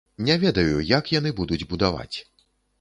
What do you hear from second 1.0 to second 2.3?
яны будуць будаваць.